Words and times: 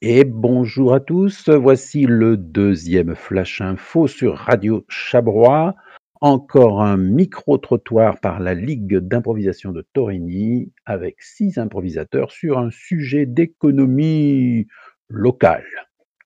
Et 0.00 0.22
bonjour 0.22 0.94
à 0.94 1.00
tous, 1.00 1.48
voici 1.48 2.06
le 2.06 2.36
deuxième 2.36 3.16
Flash 3.16 3.60
Info 3.60 4.06
sur 4.06 4.36
Radio 4.36 4.84
Chabrois. 4.88 5.74
Encore 6.20 6.82
un 6.82 6.96
micro-trottoir 6.96 8.20
par 8.20 8.38
la 8.38 8.54
Ligue 8.54 8.98
d'improvisation 8.98 9.72
de 9.72 9.84
Torigny 9.94 10.72
avec 10.86 11.20
six 11.20 11.58
improvisateurs 11.58 12.30
sur 12.30 12.58
un 12.58 12.70
sujet 12.70 13.26
d'économie 13.26 14.68
locale, 15.08 15.66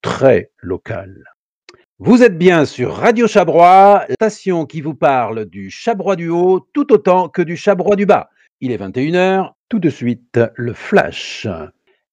très 0.02 0.50
locale. 0.59 1.25
Vous 1.98 2.23
êtes 2.23 2.36
bien 2.36 2.66
sur 2.66 2.93
Radio 2.93 3.27
Chabrois, 3.27 4.04
station 4.20 4.66
qui 4.66 4.82
vous 4.82 4.95
parle 4.95 5.46
du 5.46 5.70
Chabrois 5.70 6.16
du 6.16 6.29
Haut 6.29 6.61
tout 6.75 6.93
autant 6.93 7.30
que 7.30 7.41
du 7.41 7.57
Chabrois 7.57 7.96
du 7.96 8.04
Bas. 8.04 8.29
Il 8.61 8.70
est 8.70 8.77
21h, 8.77 9.52
tout 9.70 9.79
de 9.79 9.89
suite 9.89 10.39
le 10.57 10.75
Flash. 10.75 11.48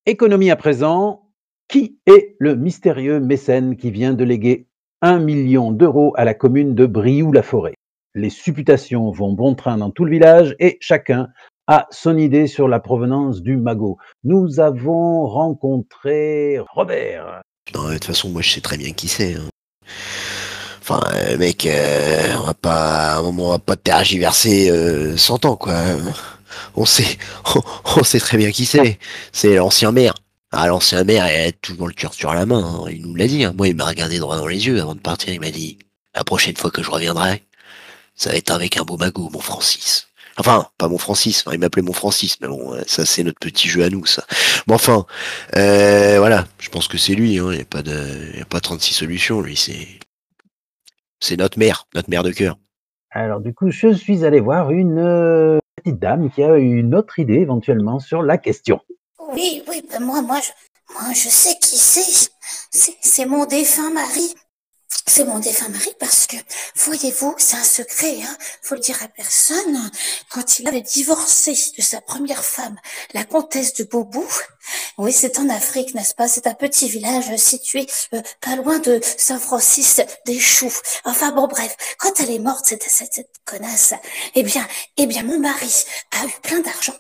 Économie 0.06 0.52
à 0.52 0.56
présent, 0.56 1.29
qui 1.70 2.00
est 2.08 2.36
le 2.40 2.56
mystérieux 2.56 3.20
mécène 3.20 3.78
qui 3.78 3.92
vient 3.92 4.14
de 4.14 4.24
léguer 4.24 4.68
un 5.02 5.20
million 5.20 5.72
d'euros 5.72 6.14
à 6.18 6.26
la 6.26 6.34
commune 6.34 6.76
de 6.76 6.86
Brioux-la-Forêt 6.86 7.76
Les 8.16 8.32
supputations 8.32 9.12
vont 9.12 9.32
bon 9.32 9.56
train 9.56 9.78
dans 9.78 9.92
tout 9.92 10.04
le 10.04 10.12
village 10.12 10.56
et 10.60 10.78
chacun 10.82 11.30
a 11.68 11.86
son 11.92 12.18
idée 12.18 12.48
sur 12.48 12.68
la 12.68 12.80
provenance 12.80 13.44
du 13.44 13.56
magot. 13.56 13.98
Nous 14.24 14.60
avons 14.60 15.28
rencontré 15.28 16.60
Robert. 16.74 17.42
de 17.72 17.94
toute 17.94 18.06
façon, 18.06 18.30
moi 18.30 18.42
je 18.42 18.50
sais 18.50 18.62
très 18.62 18.78
bien 18.78 18.92
qui 18.92 19.08
c'est. 19.08 19.36
Hein. 19.36 19.50
Enfin, 20.82 21.02
euh, 21.14 21.38
mec, 21.38 21.68
euh, 21.68 22.36
on 22.42 22.48
va 22.48 22.54
pas, 22.56 23.22
on 23.22 23.32
va 23.32 23.60
pas 23.60 23.76
tergiverser 23.76 24.72
euh, 24.72 25.16
100 25.16 25.46
ans, 25.46 25.56
quoi. 25.56 25.76
On 26.76 26.86
sait, 26.86 27.20
on 27.96 28.04
sait 28.04 28.20
très 28.20 28.38
bien 28.38 28.50
qui 28.50 28.66
c'est. 28.66 28.98
C'est 29.32 29.54
l'ancien 29.56 29.92
maire. 29.92 30.16
Ah, 30.52 30.68
l'ancien 30.68 31.04
maire 31.04 31.26
est 31.26 31.54
toujours 31.62 31.88
le 31.88 31.94
cœur 31.94 32.14
sur 32.14 32.34
la 32.34 32.46
main, 32.46 32.64
hein. 32.64 32.90
il 32.90 33.04
nous 33.04 33.16
l'a 33.16 33.28
dit. 33.28 33.44
Hein. 33.44 33.54
Moi, 33.56 33.68
il 33.68 33.76
m'a 33.76 33.86
regardé 33.86 34.18
droit 34.18 34.38
dans 34.38 34.48
les 34.48 34.66
yeux 34.66 34.82
avant 34.82 34.96
de 34.96 35.00
partir. 35.00 35.32
Il 35.34 35.40
m'a 35.40 35.52
dit 35.52 35.78
La 36.16 36.24
prochaine 36.24 36.56
fois 36.56 36.72
que 36.72 36.82
je 36.82 36.90
reviendrai, 36.90 37.44
ça 38.16 38.32
va 38.32 38.36
être 38.36 38.52
avec 38.52 38.78
un 38.78 38.84
beau 38.84 38.98
magot, 38.98 39.30
mon 39.32 39.40
Francis. 39.40 40.08
Enfin, 40.38 40.68
pas 40.78 40.88
mon 40.88 40.98
Francis, 40.98 41.44
il 41.52 41.60
m'appelait 41.60 41.82
mon 41.82 41.94
Francis, 41.94 42.40
mais 42.42 42.48
bon, 42.48 42.74
euh, 42.74 42.82
ça 42.88 43.06
c'est 43.06 43.24
notre 43.24 43.40
petit 43.40 43.68
jeu 43.68 43.84
à 43.84 43.90
nous, 43.90 44.06
ça. 44.06 44.24
Mais 44.68 44.74
enfin, 44.74 45.06
euh, 45.58 46.16
voilà, 46.18 46.46
je 46.60 46.70
pense 46.70 46.88
que 46.88 46.98
c'est 46.98 47.14
lui, 47.14 47.38
hein. 47.40 47.50
il 47.52 47.58
n'y 47.58 47.62
a, 47.62 47.66
pas 47.66 47.82
de, 47.82 48.42
a 48.42 48.46
pas 48.46 48.62
36 48.62 48.94
solutions, 48.94 49.42
lui, 49.42 49.58
c'est, 49.58 49.88
c'est 51.20 51.38
notre 51.38 51.60
mère, 51.60 51.88
notre 51.94 52.10
mère 52.10 52.24
de 52.24 52.32
cœur. 52.32 52.58
Alors 53.12 53.42
du 53.42 53.54
coup, 53.54 53.70
je 53.70 53.94
suis 53.94 54.24
allé 54.24 54.40
voir 54.40 54.72
une 54.72 55.00
euh, 55.00 55.60
petite 55.76 56.00
dame 56.00 56.30
qui 56.32 56.42
a 56.42 56.56
une 56.58 56.96
autre 56.96 57.20
idée 57.20 57.40
éventuellement 57.40 58.00
sur 58.00 58.22
la 58.22 58.38
question. 58.38 58.80
Oui, 59.32 59.64
oui, 59.68 59.84
ben 59.90 60.00
moi, 60.00 60.22
moi, 60.22 60.40
je, 60.42 60.94
moi, 60.94 61.14
je 61.14 61.30
sais 61.30 61.58
qui 61.60 61.78
c'est. 61.78 62.30
C'est 63.02 63.26
mon 63.26 63.46
défunt 63.46 63.92
mari. 63.92 64.34
C'est 65.06 65.24
mon 65.24 65.40
défunt 65.40 65.70
mari 65.70 65.92
parce 66.00 66.26
que, 66.26 66.38
voyez-vous, 66.76 67.36
c'est 67.38 67.56
un 67.56 67.64
secret, 67.64 68.22
hein, 68.24 68.38
faut 68.64 68.76
le 68.76 68.82
dire 68.82 69.02
à 69.04 69.08
personne. 69.08 69.92
Quand 70.30 70.60
il 70.60 70.68
avait 70.68 70.82
divorcé 70.82 71.56
de 71.78 71.82
sa 71.82 72.02
première 72.02 72.44
femme, 72.44 72.76
la 73.14 73.24
comtesse 73.24 73.74
de 73.76 73.84
Boubou, 73.84 74.28
oui, 74.98 75.14
c'est 75.14 75.38
en 75.38 75.50
Afrique, 75.50 75.94
n'est-ce 75.94 76.16
pas? 76.16 76.28
C'est 76.28 76.48
un 76.48 76.54
petit 76.54 76.90
village 76.90 77.36
situé 77.38 77.88
euh, 78.14 78.22
pas 78.42 78.56
loin 78.56 78.80
de 78.80 79.00
Saint-Francis 79.18 80.02
des 80.26 80.40
Choux. 80.40 80.74
Enfin 81.06 81.32
bon, 81.32 81.48
bref, 81.48 81.76
quand 82.00 82.20
elle 82.20 82.32
est 82.32 82.40
morte, 82.40 82.66
cette, 82.66 82.84
cette, 82.84 83.14
cette 83.14 83.34
connasse, 83.46 83.94
eh 84.36 84.44
bien, 84.44 84.68
eh 84.98 85.06
bien, 85.06 85.24
mon 85.24 85.40
mari 85.40 85.86
a 86.20 86.26
eu 86.26 86.32
plein 86.42 86.60
d'argent 86.62 86.96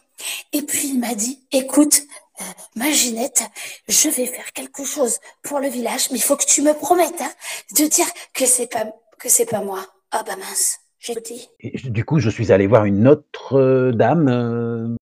et 0.53 0.61
puis 0.61 0.89
il 0.89 0.99
m'a 0.99 1.15
dit, 1.15 1.45
écoute, 1.51 2.01
euh, 2.41 2.45
ma 2.75 2.91
Ginette, 2.91 3.43
je 3.87 4.09
vais 4.09 4.25
faire 4.25 4.53
quelque 4.53 4.85
chose 4.85 5.17
pour 5.43 5.59
le 5.59 5.67
village, 5.67 6.09
mais 6.11 6.17
il 6.17 6.21
faut 6.21 6.37
que 6.37 6.45
tu 6.45 6.61
me 6.61 6.73
promettes 6.73 7.21
hein, 7.21 7.31
de 7.77 7.87
dire 7.87 8.07
que 8.33 8.45
c'est 8.45 8.67
pas 8.67 8.85
que 9.19 9.29
c'est 9.29 9.45
pas 9.45 9.61
moi. 9.61 9.85
Ah 10.11 10.23
bah 10.25 10.37
mince, 10.37 10.79
j'ai 10.99 11.15
dit. 11.15 11.49
du 11.89 12.05
coup, 12.05 12.19
je 12.19 12.29
suis 12.29 12.51
allé 12.51 12.67
voir 12.67 12.85
une 12.85 13.07
autre 13.07 13.57
euh, 13.57 13.91
dame. 13.91 14.29
Euh. 14.29 14.95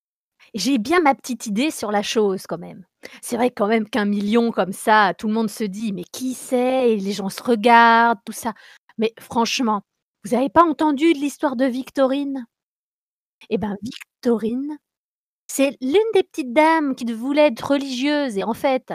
J'ai 0.53 0.79
bien 0.79 0.99
ma 1.01 1.13
petite 1.13 1.45
idée 1.45 1.69
sur 1.69 1.91
la 1.91 2.01
chose 2.01 2.47
quand 2.47 2.57
même. 2.57 2.85
C'est 3.21 3.37
vrai 3.37 3.51
quand 3.51 3.67
même 3.67 3.87
qu'un 3.87 4.05
million 4.05 4.51
comme 4.51 4.73
ça, 4.73 5.13
tout 5.17 5.27
le 5.27 5.33
monde 5.33 5.49
se 5.49 5.63
dit 5.63 5.93
mais 5.93 6.03
qui 6.03 6.33
c'est? 6.33 6.91
Et 6.91 6.97
les 6.97 7.13
gens 7.13 7.29
se 7.29 7.43
regardent, 7.43 8.19
tout 8.25 8.33
ça. 8.33 8.53
Mais 8.97 9.13
franchement, 9.19 9.83
vous 10.23 10.31
n'avez 10.31 10.49
pas 10.49 10.63
entendu 10.63 11.13
de 11.13 11.19
l'histoire 11.19 11.55
de 11.55 11.65
Victorine? 11.65 12.47
Eh 13.49 13.57
ben 13.57 13.77
Victorine, 13.83 14.77
c'est 15.47 15.77
l'une 15.81 16.11
des 16.13 16.23
petites 16.23 16.53
dames 16.53 16.95
qui 16.95 17.11
voulait 17.11 17.47
être 17.47 17.71
religieuse 17.71 18.37
et 18.37 18.43
en 18.43 18.53
fait, 18.53 18.93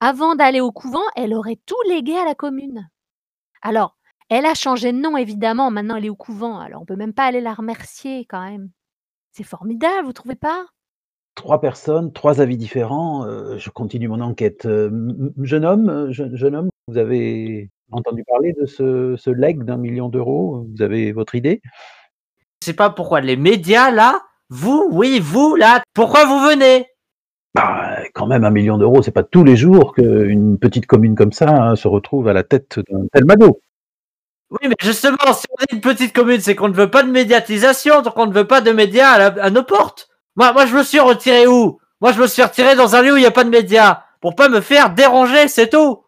avant 0.00 0.34
d'aller 0.34 0.60
au 0.60 0.72
couvent, 0.72 1.04
elle 1.14 1.34
aurait 1.34 1.58
tout 1.66 1.76
légué 1.88 2.16
à 2.16 2.24
la 2.24 2.34
commune. 2.34 2.88
Alors, 3.62 3.96
elle 4.30 4.46
a 4.46 4.54
changé 4.54 4.92
de 4.92 4.98
nom 4.98 5.16
évidemment, 5.16 5.70
maintenant 5.70 5.96
elle 5.96 6.06
est 6.06 6.10
au 6.10 6.16
couvent, 6.16 6.58
alors 6.58 6.82
on 6.82 6.86
peut 6.86 6.96
même 6.96 7.12
pas 7.12 7.24
aller 7.24 7.40
la 7.40 7.52
remercier 7.52 8.24
quand 8.26 8.42
même. 8.42 8.70
C'est 9.32 9.44
formidable, 9.44 10.06
vous 10.06 10.12
trouvez 10.12 10.36
pas? 10.36 10.66
Trois 11.34 11.60
personnes, 11.60 12.12
trois 12.12 12.40
avis 12.40 12.56
différents, 12.56 13.24
euh, 13.24 13.58
je 13.58 13.70
continue 13.70 14.08
mon 14.08 14.20
enquête. 14.20 14.66
Euh, 14.66 14.90
jeune 15.42 15.64
homme, 15.64 15.88
euh, 15.88 16.12
jeune 16.12 16.54
homme, 16.56 16.70
vous 16.88 16.98
avez 16.98 17.70
entendu 17.92 18.24
parler 18.24 18.52
de 18.52 18.66
ce 18.66 19.16
ce 19.16 19.30
legs 19.30 19.64
d'un 19.64 19.76
million 19.76 20.08
d'euros? 20.08 20.66
Vous 20.74 20.82
avez 20.82 21.12
votre 21.12 21.34
idée? 21.34 21.60
Je 22.62 22.66
sais 22.66 22.74
pas 22.74 22.90
pourquoi 22.90 23.20
les 23.20 23.36
médias 23.36 23.90
là 23.90 24.22
vous, 24.50 24.88
oui, 24.90 25.20
vous, 25.20 25.54
là, 25.54 25.80
pourquoi 25.94 26.24
vous 26.24 26.40
venez? 26.40 26.86
Bah, 27.54 27.98
quand 28.14 28.26
même, 28.26 28.44
un 28.44 28.50
million 28.50 28.78
d'euros, 28.78 29.00
c'est 29.00 29.12
pas 29.12 29.22
tous 29.22 29.44
les 29.44 29.56
jours 29.56 29.94
qu'une 29.94 30.58
petite 30.58 30.86
commune 30.86 31.14
comme 31.14 31.32
ça 31.32 31.48
hein, 31.48 31.76
se 31.76 31.86
retrouve 31.86 32.26
à 32.26 32.32
la 32.32 32.42
tête 32.42 32.80
d'un 32.90 33.06
tel 33.12 33.24
magot. 33.24 33.60
Oui, 34.50 34.68
mais 34.68 34.74
justement, 34.80 35.32
si 35.32 35.46
on 35.50 35.62
est 35.62 35.72
une 35.72 35.80
petite 35.80 36.12
commune, 36.12 36.40
c'est 36.40 36.56
qu'on 36.56 36.68
ne 36.68 36.74
veut 36.74 36.90
pas 36.90 37.04
de 37.04 37.10
médiatisation, 37.10 38.02
donc 38.02 38.14
on 38.16 38.26
ne 38.26 38.32
veut 38.32 38.46
pas 38.46 38.60
de 38.60 38.72
médias 38.72 39.30
à, 39.30 39.50
nos 39.50 39.62
portes. 39.62 40.08
Moi, 40.34 40.52
moi, 40.52 40.66
je 40.66 40.76
me 40.76 40.82
suis 40.82 40.98
retiré 40.98 41.46
où? 41.46 41.78
Moi, 42.00 42.10
je 42.10 42.20
me 42.20 42.26
suis 42.26 42.42
retiré 42.42 42.74
dans 42.74 42.96
un 42.96 43.02
lieu 43.02 43.12
où 43.12 43.16
il 43.16 43.20
n'y 43.20 43.26
a 43.26 43.32
pas 43.32 43.44
de 43.44 43.50
médias, 43.50 44.02
pour 44.20 44.34
pas 44.34 44.48
me 44.48 44.60
faire 44.60 44.92
déranger, 44.92 45.46
c'est 45.46 45.70
tout. 45.70 46.02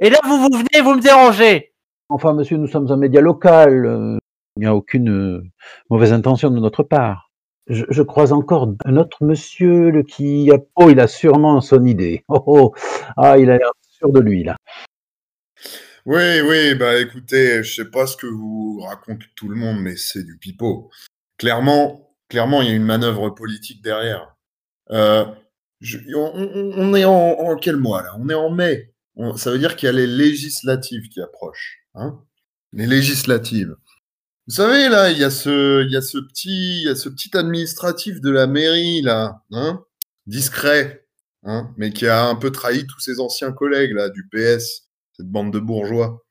Et 0.00 0.10
là, 0.10 0.18
vous, 0.24 0.38
vous 0.38 0.50
venez, 0.50 0.82
vous 0.82 0.94
me 0.94 1.00
dérangez. 1.00 1.72
Enfin, 2.08 2.32
monsieur, 2.32 2.56
nous 2.56 2.66
sommes 2.66 2.90
un 2.90 2.96
média 2.96 3.20
local. 3.20 3.86
Euh, 3.86 4.18
il 4.56 4.60
n'y 4.60 4.66
a 4.66 4.74
aucune 4.74 5.10
euh, 5.10 5.44
mauvaise 5.90 6.12
intention 6.12 6.50
de 6.50 6.58
notre 6.58 6.82
part. 6.82 7.23
Je, 7.66 8.02
croise 8.02 8.32
encore 8.32 8.74
un 8.84 8.96
autre 8.98 9.24
monsieur 9.24 9.90
le 9.90 10.02
qui 10.02 10.50
oh 10.76 10.90
il 10.90 11.00
a 11.00 11.08
sûrement 11.08 11.60
son 11.60 11.84
idée. 11.86 12.24
Oh, 12.28 12.42
oh. 12.46 12.74
ah 13.16 13.38
il 13.38 13.50
a 13.50 13.56
l'air 13.56 13.72
sûr 13.88 14.12
de 14.12 14.20
lui 14.20 14.44
là. 14.44 14.56
Oui 16.04 16.42
oui 16.46 16.74
bah 16.74 16.98
écoutez 16.98 17.62
je 17.62 17.74
sais 17.74 17.90
pas 17.90 18.06
ce 18.06 18.18
que 18.18 18.26
vous 18.26 18.80
raconte 18.80 19.22
tout 19.34 19.48
le 19.48 19.56
monde 19.56 19.80
mais 19.80 19.96
c'est 19.96 20.24
du 20.24 20.36
pipeau. 20.36 20.90
Clairement 21.38 22.14
clairement 22.28 22.60
il 22.60 22.68
y 22.68 22.72
a 22.72 22.74
une 22.74 22.84
manœuvre 22.84 23.30
politique 23.30 23.82
derrière. 23.82 24.36
Euh, 24.90 25.24
on, 26.14 26.94
est 26.94 27.04
en, 27.04 27.56
quel 27.56 27.76
mois 27.76 28.02
là? 28.02 28.14
On 28.18 28.28
est 28.28 28.34
en 28.34 28.50
mai. 28.50 28.92
ça 29.36 29.50
veut 29.50 29.58
dire 29.58 29.76
qu'il 29.76 29.86
y 29.86 29.90
a 29.90 29.92
les 29.92 30.06
législatives 30.06 31.08
qui 31.08 31.20
approchent. 31.20 31.84
Hein? 31.94 32.20
Les 32.72 32.86
législatives. 32.86 33.76
Vous 34.46 34.56
savez, 34.56 34.90
là, 34.90 35.10
il 35.10 35.18
y 35.18 35.24
a 35.24 35.30
ce, 35.30 36.18
petit, 36.18 36.82
il 36.82 36.82
y 36.82 36.88
a 36.88 36.94
ce 36.94 37.08
petit 37.08 37.34
administratif 37.34 38.20
de 38.20 38.30
la 38.30 38.46
mairie, 38.46 39.00
là, 39.00 39.42
hein, 39.52 39.82
discret, 40.26 41.06
hein, 41.44 41.72
mais 41.78 41.92
qui 41.92 42.06
a 42.06 42.26
un 42.26 42.34
peu 42.34 42.52
trahi 42.52 42.86
tous 42.86 43.00
ses 43.00 43.20
anciens 43.20 43.52
collègues, 43.52 43.92
là, 43.92 44.10
du 44.10 44.28
PS, 44.28 44.82
cette 45.16 45.28
bande 45.28 45.50
de 45.50 45.60
bourgeois. 45.60 46.22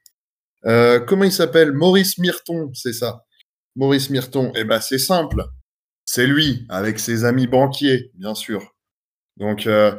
Euh, 0.66 1.00
comment 1.00 1.23
il 1.23 1.31
s'appelle? 1.31 1.72
Maurice 1.72 2.19
Myrton, 2.19 2.72
c'est 2.75 2.94
ça. 2.94 3.25
Maurice 3.75 4.12
Myrton. 4.12 4.52
Eh 4.56 4.63
ben, 4.63 4.79
c'est 4.79 5.00
simple. 5.00 5.46
C'est 6.06 6.28
lui, 6.28 6.68
avec 6.69 7.00
ses 7.00 7.25
amis 7.25 7.47
banquiers, 7.47 8.12
bien 8.13 8.35
sûr. 8.35 8.75
Donc, 9.38 9.66
euh, 9.66 9.96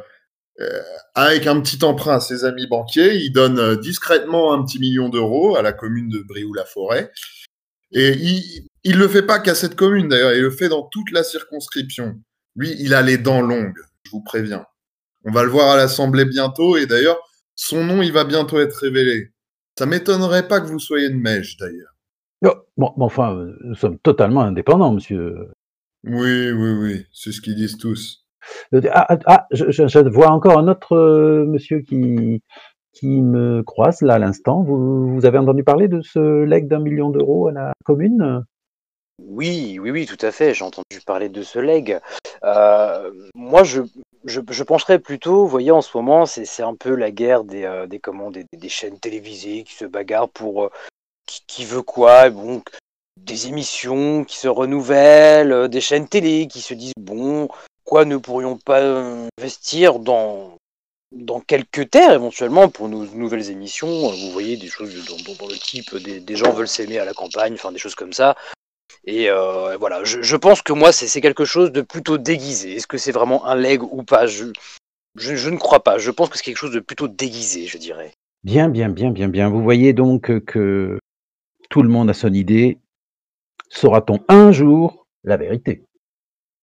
euh, 0.61 0.81
avec 1.15 1.47
un 1.47 1.59
petit 1.59 1.83
emprunt 1.83 2.15
à 2.15 2.19
ses 2.21 2.45
amis 2.45 2.67
banquiers, 2.67 3.15
il 3.15 3.31
donne 3.31 3.75
discrètement 3.81 4.53
un 4.53 4.63
petit 4.63 4.79
million 4.79 5.09
d'euros 5.09 5.57
à 5.57 5.61
la 5.61 5.73
commune 5.73 6.07
de 6.07 6.19
Briouls-la-Forêt. 6.19 7.11
Et 7.91 8.13
il 8.83 8.95
ne 8.95 8.99
le 8.99 9.07
fait 9.07 9.23
pas 9.23 9.39
qu'à 9.39 9.55
cette 9.55 9.75
commune, 9.75 10.09
d'ailleurs, 10.09 10.33
il 10.33 10.41
le 10.41 10.51
fait 10.51 10.69
dans 10.69 10.83
toute 10.83 11.11
la 11.11 11.23
circonscription. 11.23 12.15
Lui, 12.55 12.75
il 12.79 12.93
a 12.93 13.01
les 13.01 13.17
dents 13.17 13.41
longues, 13.41 13.77
je 14.03 14.11
vous 14.11 14.21
préviens. 14.21 14.65
On 15.23 15.31
va 15.31 15.43
le 15.43 15.49
voir 15.49 15.71
à 15.71 15.77
l'Assemblée 15.77 16.25
bientôt, 16.25 16.77
et 16.77 16.85
d'ailleurs, 16.85 17.17
son 17.55 17.83
nom, 17.83 18.01
il 18.01 18.11
va 18.11 18.23
bientôt 18.23 18.59
être 18.59 18.75
révélé. 18.75 19.31
Ça 19.77 19.85
m'étonnerait 19.85 20.47
pas 20.47 20.61
que 20.61 20.67
vous 20.67 20.79
soyez 20.79 21.09
de 21.09 21.15
mèche, 21.15 21.57
d'ailleurs. 21.57 21.95
bon, 22.77 22.93
enfin, 22.97 23.45
nous 23.63 23.75
sommes 23.75 23.99
totalement 23.99 24.41
indépendants, 24.41 24.93
monsieur. 24.93 25.35
Oui, 26.03 26.51
oui, 26.51 26.71
oui, 26.79 27.05
c'est 27.11 27.31
ce 27.31 27.41
qu'ils 27.41 27.55
disent 27.55 27.77
tous. 27.77 28.25
Ah, 28.91 29.05
ah, 29.09 29.19
ah 29.25 29.47
je, 29.51 30.09
vois 30.09 30.29
encore 30.29 30.59
un 30.59 30.67
autre 30.67 30.95
euh, 30.95 31.45
monsieur 31.45 31.79
qui, 31.79 32.43
qui 32.95 33.21
me 33.21 33.61
croise 33.61 34.01
là 34.01 34.15
à 34.15 34.19
l'instant. 34.19 34.63
Vous, 34.63 35.25
avez 35.25 35.37
entendu 35.37 35.63
parler 35.63 35.87
de 35.87 36.01
ce 36.01 36.43
leg 36.43 36.67
d'un 36.67 36.79
million 36.79 37.09
d'euros 37.09 37.47
à 37.47 37.51
la 37.51 37.73
commune? 37.83 38.43
Oui, 39.21 39.77
oui, 39.79 39.91
oui, 39.91 40.05
tout 40.05 40.17
à 40.25 40.31
fait. 40.31 40.53
J'ai 40.53 40.65
entendu 40.65 41.01
parler 41.05 41.29
de 41.29 41.43
ce 41.43 41.59
leg. 41.59 41.99
Euh, 42.43 43.11
moi, 43.35 43.63
je, 43.63 43.81
je, 44.23 44.63
pencherais 44.63 44.99
plutôt, 44.99 45.41
vous 45.41 45.47
voyez, 45.47 45.71
en 45.71 45.81
ce 45.81 45.95
moment, 45.95 46.25
c'est 46.25 46.63
un 46.63 46.75
peu 46.75 46.95
la 46.95 47.11
guerre 47.11 47.43
des, 47.43 47.63
euh, 47.63 47.85
des, 47.85 47.99
comment, 47.99 48.31
des, 48.31 48.69
chaînes 48.69 48.99
télévisées 48.99 49.63
qui 49.63 49.73
se 49.73 49.85
bagarrent 49.85 50.29
pour 50.29 50.65
euh, 50.65 50.69
qui, 51.27 51.43
qui 51.47 51.65
veut 51.65 51.81
quoi. 51.81 52.29
Bon, 52.29 52.61
des 53.17 53.47
émissions 53.47 54.23
qui 54.23 54.37
se 54.37 54.47
renouvellent, 54.47 55.69
des 55.69 55.81
chaînes 55.81 56.07
télé 56.07 56.47
qui 56.47 56.61
se 56.61 56.73
disent 56.73 56.93
bon, 56.99 57.47
quoi 57.83 58.05
ne 58.05 58.17
pourrions 58.17 58.57
pas 58.57 58.81
investir 59.39 59.99
dans 59.99 60.54
dans 61.15 61.39
quelques 61.39 61.89
terres 61.89 62.11
éventuellement 62.11 62.69
pour 62.69 62.89
nos 62.89 63.05
nouvelles 63.05 63.49
émissions. 63.49 63.87
Euh, 63.87 64.15
Vous 64.15 64.31
voyez 64.31 64.57
des 64.57 64.67
choses 64.67 64.93
dans, 65.07 65.17
dans- 65.17 65.37
dans 65.37 65.47
le 65.47 65.57
type 65.57 65.95
des, 65.95 66.19
des 66.19 66.35
gens 66.35 66.51
veulent 66.51 66.67
s'aimer 66.67 66.99
à 66.99 67.05
la 67.05 67.13
campagne, 67.13 67.53
enfin 67.53 67.71
des 67.71 67.79
choses 67.79 67.95
comme 67.95 68.13
ça. 68.13 68.35
Et 69.05 69.29
euh, 69.29 69.77
voilà, 69.77 70.03
je, 70.03 70.35
pense 70.35 70.61
que 70.61 70.73
moi 70.73 70.91
c'est 70.91 71.21
quelque 71.21 71.45
chose 71.45 71.71
de 71.71 71.81
plutôt 71.81 72.17
déguisé. 72.17 72.75
Est-ce 72.75 72.87
que 72.87 72.97
c'est 72.97 73.11
vraiment 73.11 73.45
un 73.45 73.55
leg 73.55 73.81
ou 73.83 74.03
pas? 74.03 74.25
Je, 74.25 74.45
je, 75.15 75.49
ne 75.49 75.57
crois 75.57 75.83
pas. 75.83 75.97
Je 75.97 76.11
pense 76.11 76.29
que 76.29 76.37
c'est 76.37 76.43
quelque 76.43 76.57
chose 76.57 76.73
de 76.73 76.79
plutôt 76.79 77.07
déguisé, 77.07 77.67
je 77.67 77.77
dirais. 77.77 78.11
Bien, 78.43 78.67
bien, 78.69 78.89
bien, 78.89 79.11
bien, 79.11 79.27
bien. 79.27 79.49
Vous 79.49 79.61
voyez 79.61 79.93
donc 79.93 80.29
euh, 80.29 80.39
que 80.39 80.99
tout 81.69 81.81
le 81.81 81.89
monde 81.89 82.09
a 82.09 82.13
son 82.13 82.33
idée. 82.33 82.79
Saura-t-on 83.69 84.19
un 84.27 84.51
jour 84.51 85.07
la 85.23 85.37
vérité? 85.37 85.83